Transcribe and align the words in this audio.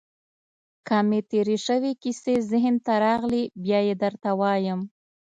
که 0.87 0.97
مې 1.07 1.19
تېرې 1.29 1.57
شوې 1.65 1.91
کیسې 2.01 2.35
ذهن 2.51 2.75
ته 2.85 2.93
راغلې، 3.05 3.43
بیا 3.63 3.79
يې 3.87 3.95
درته 4.03 4.29
وایم. 4.39 4.81